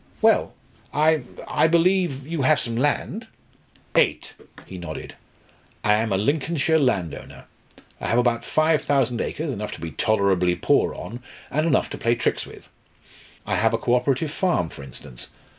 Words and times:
"Well 0.19 0.55
I 0.91 1.21
I 1.47 1.67
believe 1.67 2.25
you 2.25 2.41
have 2.41 2.59
some 2.59 2.75
land?" 2.75 3.27
"Eight!" 3.93 4.33
he 4.65 4.79
nodded 4.79 5.13
"I 5.83 5.93
am 5.93 6.11
a 6.11 6.17
Lincolnshire 6.17 6.79
landowner. 6.79 7.45
I 7.99 8.07
have 8.07 8.17
about 8.17 8.43
five 8.43 8.81
thousand 8.81 9.21
acres 9.21 9.53
enough 9.53 9.73
to 9.73 9.79
be 9.79 9.91
tolerably 9.91 10.55
poor 10.55 10.95
on 10.95 11.19
and 11.51 11.67
enough 11.67 11.91
to 11.91 11.99
play 11.99 12.15
tricks 12.15 12.47
with. 12.47 12.67
I 13.45 13.57
have 13.57 13.75
a 13.75 13.77
co 13.77 13.93
operative 13.93 14.31
farm, 14.31 14.69
for 14.69 14.81
instance. 14.81 15.27